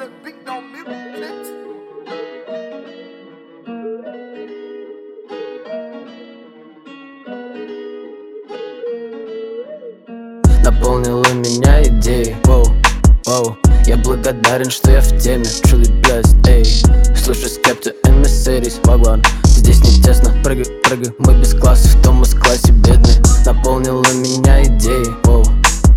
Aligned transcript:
that 0.00 0.46
don't 0.46 0.72
be 0.72 0.80
bitch. 0.82 1.48
Наполнила 10.64 11.28
меня 11.34 11.82
идеей, 11.82 12.36
воу, 12.44 12.64
воу. 13.26 13.56
Я 13.84 13.98
благодарен, 13.98 14.70
что 14.70 14.90
я 14.90 15.00
в 15.00 15.18
теме, 15.18 15.44
truly 15.44 15.90
blessed, 16.00 16.48
эй. 16.48 16.64
Слушай 17.14 17.50
скепти 17.50 17.92
in 18.06 18.22
Mercedes, 18.22 18.80
вагон. 18.84 19.22
Здесь 19.44 19.80
не 19.80 20.02
тесно, 20.02 20.32
прыгай, 20.42 20.64
прыгай. 20.82 21.12
Мы 21.18 21.34
без 21.34 21.54
классов, 21.54 21.94
в 21.94 22.02
том 22.02 22.22
из 22.22 22.34
классе 22.34 22.72
бедный 22.72 23.16
Наполнила 23.44 24.04
меня 24.14 24.62
идеей, 24.62 25.12
воу, 25.24 25.44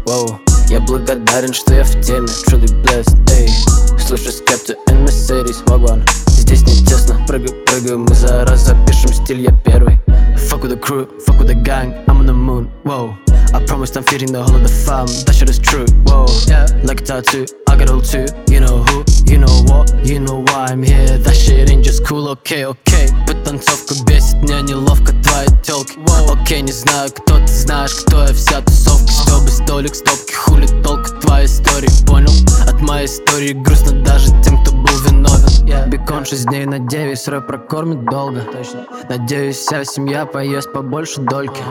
воу. 0.06 0.40
Я 0.68 0.82
благодарен, 0.82 1.54
что 1.54 1.74
я 1.74 1.84
в 1.84 2.02
теме, 2.02 2.28
truly 2.28 2.68
blessed, 2.84 3.18
эй 3.32 3.73
Слушай 4.16 4.34
скепти 4.34 4.78
in 4.90 5.04
Mercedes, 5.04 5.64
вагон 5.66 6.04
Здесь 6.28 6.62
не 6.68 6.86
тесно, 6.86 7.20
прыгай, 7.28 7.50
прыгай 7.66 7.98
Мы 7.98 8.14
за 8.14 8.46
раз 8.46 8.68
запишем 8.68 9.12
стиль, 9.12 9.42
я 9.42 9.52
первый 9.66 10.00
Fuck 10.38 10.62
with 10.62 10.70
the 10.70 10.80
crew, 10.80 11.10
fuck 11.26 11.40
with 11.40 11.48
the 11.48 11.56
gang, 11.56 11.96
I'm 12.06 12.20
on 12.20 12.28
the 12.28 12.34
moon, 12.34 12.70
whoa 12.84 13.18
I 13.56 13.66
promised 13.66 13.98
I'm 13.98 14.04
feeding 14.04 14.32
the 14.32 14.44
whole 14.44 14.56
of 14.56 14.62
the 14.62 14.70
fam, 14.70 15.08
that 15.26 15.34
shit 15.34 15.50
is 15.50 15.58
true, 15.58 15.88
whoa 16.06 16.28
Yeah, 16.46 16.68
like 16.84 17.02
a 17.02 17.04
tattoo, 17.04 17.48
I 17.68 17.76
got 17.76 17.90
all 17.90 18.02
two 18.02 18.28
You 18.54 18.60
know 18.60 18.84
who, 18.84 19.04
you 19.26 19.40
know 19.40 19.64
what, 19.66 19.90
you 20.06 20.20
know 20.20 20.46
why 20.46 20.68
I'm 20.70 20.84
here 20.84 21.18
That 21.18 21.36
shit 21.36 21.72
ain't 21.72 21.84
just 21.84 22.06
cool, 22.06 22.28
okay, 22.38 22.66
okay 22.66 23.10
Потанцовка 23.26 23.96
бесит, 24.06 24.36
мне 24.44 24.62
неловко 24.62 25.14
твои 25.24 25.48
телки 25.64 25.98
Окей, 26.30 26.62
не 26.62 26.72
знаю, 26.72 27.10
кто 27.10 27.40
ты 27.40 27.48
знаешь, 27.52 27.96
кто 27.96 28.22
я 28.22 28.34
вся 28.34 28.62
тусовка 28.62 29.12
Стёбы, 29.12 29.50
столик, 29.50 29.96
стопки, 29.96 30.34
хули 30.34 30.68
толку 30.84 31.10
твоей 31.34 31.48
истории, 31.48 31.90
понял? 32.06 32.32
От 32.68 32.80
моей 32.82 33.08
истории 33.08 33.54
грустно 33.54 34.04
даже 34.04 34.28
тем, 34.44 34.64
кто 34.64 34.72
был 34.72 34.98
виновен. 35.08 35.90
Бекон 35.90 36.26
6 36.26 36.46
дней 36.46 36.66
на 36.66 36.78
9, 36.78 37.20
срой 37.20 37.42
прокормит 37.42 38.06
долго. 38.06 38.42
Точно. 38.42 38.86
Надеюсь, 39.10 39.58
вся 39.58 39.84
семья 39.84 40.28
поест 40.28 40.72
побольше 40.72 41.22
дольки. 41.22 41.62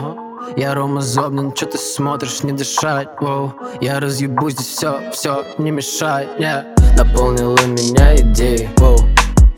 Я 0.57 0.73
Рома 0.73 1.01
Зобнин, 1.01 1.53
чё 1.53 1.65
ты 1.65 1.77
смотришь, 1.77 2.43
не 2.43 2.51
дышать, 2.51 3.07
воу. 3.21 3.53
Я 3.79 4.01
разъебу 4.01 4.49
здесь 4.49 4.67
все, 4.67 4.99
все, 5.13 5.45
не 5.57 5.71
мешай, 5.71 6.27
yeah. 6.37 6.65
Наполнила 6.97 7.57
меня 7.65 8.17
идеей, 8.17 8.67
воу, 8.77 8.97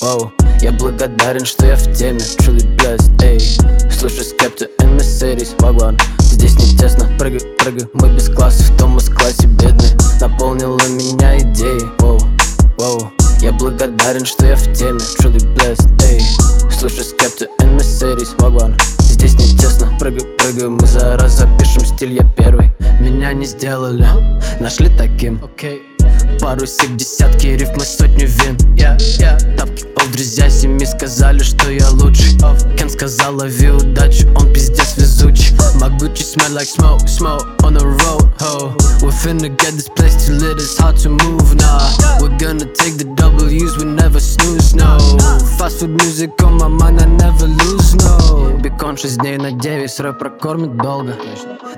воу. 0.02 0.32
Я 0.62 0.72
благодарен, 0.74 1.44
что 1.44 1.66
я 1.66 1.76
в 1.76 1.92
теме, 1.92 2.20
truly 2.20 2.64
blessed, 2.78 3.24
эй. 3.24 3.40
Слушай 3.90 4.26
скепти 4.26 4.70
in 4.80 4.96
Mercedes, 4.96 5.56
вагон. 5.60 5.98
Здесь 6.20 6.56
не 6.60 6.78
тесно, 6.78 7.10
прыгай, 7.18 7.42
прыгай. 7.58 7.90
Мы 7.94 8.10
без 8.10 8.30
классов, 8.30 8.70
в 8.70 8.78
том 8.78 8.98
из 8.98 9.10
классе 9.10 9.48
бедный 9.48 9.85
Наполнила 10.22 10.80
меня 10.88 11.38
идеей, 11.38 11.86
воу, 12.00 12.20
воу 12.78 13.12
Я 13.42 13.52
благодарен, 13.52 14.26
что 14.26 14.48
я 14.48 14.56
в 14.56 14.74
теме, 14.74 15.00
truly 15.20 15.38
blessed, 15.56 15.88
эй. 16.04 16.22
Слушай 16.72 17.04
скепти 17.04 17.48
in 17.62 17.78
Mercedes, 17.78 18.30
вагон. 18.40 18.76
Здесь 19.00 19.34
не 19.36 19.58
тесно, 19.58 19.96
прыгай, 20.00 20.26
прыгай 20.38 20.70
Мы 20.70 20.86
за 20.88 21.18
раз 21.18 21.38
запишем 21.38 21.86
стиль, 21.86 22.14
я 22.14 22.24
первый. 22.36 22.72
Меня 23.00 23.34
не 23.34 23.46
сделали, 23.46 24.08
нашли 24.60 24.90
таким. 24.98 25.40
Okay. 25.44 25.82
Пару 26.40 26.66
сик, 26.66 26.96
десятки 26.96 27.48
рифмы, 27.48 27.84
сотню 27.84 28.28
вин. 28.28 28.56
Yeah, 28.76 28.98
yeah. 29.20 29.56
Тапки, 29.56 29.86
ол, 30.02 30.08
друзья 30.12 30.50
семьи 30.50 30.86
сказали, 30.86 31.40
что 31.40 31.70
я 31.72 31.90
лучший. 31.90 32.38
Кен 32.78 32.90
сказал, 32.90 33.36
лови 33.36 33.70
удачу, 33.70 33.95
Gucci 36.06 36.22
smell 36.22 36.52
like 36.52 36.68
smoke, 36.68 37.08
smoke 37.08 37.48
on 37.64 37.74
the 37.74 37.84
road, 37.84 38.30
ho. 38.40 38.76
We're 39.02 39.10
finna 39.10 39.50
get 39.58 39.74
this 39.74 39.90
place 39.90 40.28
to 40.28 40.34
lit, 40.34 40.58
it's 40.58 40.78
hard 40.78 40.98
to 40.98 41.10
move, 41.10 41.56
nah. 41.56 41.90
We're 42.22 42.38
gonna 42.38 42.70
take 42.74 42.98
the 43.02 43.06
W's, 43.16 43.78
we 43.80 43.86
never 43.86 44.20
snooze, 44.20 44.76
no. 44.76 45.00
Fast 45.58 45.80
food 45.80 46.00
music 46.00 46.40
on 46.44 46.60
my 46.60 46.68
mind, 46.68 47.02
I 47.02 47.06
never 47.06 47.48
lose, 47.48 47.96
no. 47.96 48.56
Бекон 48.62 48.98
6 48.98 49.18
дней 49.18 49.38
на 49.38 49.52
9, 49.52 49.90
срой 49.90 50.14
прокормит 50.14 50.78
долго. 50.78 51.16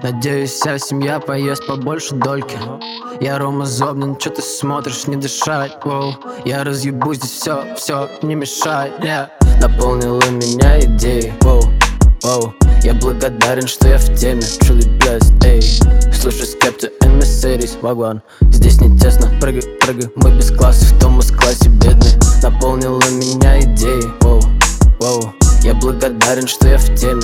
Надеюсь, 0.04 0.52
вся 0.52 0.78
семья 0.78 1.22
поест 1.22 1.66
побольше 1.66 2.14
дольки. 2.16 2.58
Я 3.22 3.38
Рома 3.38 3.66
Зобнин, 3.66 4.18
чё 4.18 4.30
ты 4.30 4.42
смотришь, 4.42 5.08
не 5.08 5.16
дышать, 5.16 5.78
воу. 5.86 6.16
Я 6.44 6.66
разъебу 6.66 7.14
здесь 7.14 7.32
все, 7.32 7.76
все, 7.78 8.10
не 8.22 8.36
мешай, 8.36 8.92
yeah. 9.00 9.30
Наполнила 9.62 10.22
меня 10.30 10.82
идеей, 10.82 11.32
Я 12.88 12.94
благодарен, 12.94 13.68
что 13.68 13.90
я 13.90 13.98
в 13.98 14.16
теме, 14.16 14.40
truly 14.40 14.88
blessed, 15.00 15.34
эй. 15.44 15.62
Слушай 16.14 16.46
скепти 16.46 16.90
in 17.04 17.20
Mercedes, 17.20 17.78
вагон. 17.82 18.22
Здесь 18.50 18.80
не 18.80 18.98
тесно, 18.98 19.30
прыгай, 19.42 19.62
прыгай 19.82 20.10
Мы 20.16 20.32
без 20.32 20.52
классов, 20.52 20.94
в 20.94 20.98
том 20.98 21.20
из 21.20 21.30
классе 21.30 21.68
бедный. 21.68 22.14
Наполнила 22.42 23.02
меня 23.10 23.60
идеей, 23.60 24.08
воу, 24.22 24.40
воу. 25.02 25.34
Я 25.64 25.74
благодарен, 25.74 26.48
что 26.48 26.70
я 26.70 26.78
в 26.78 26.96
теме, 26.96 27.22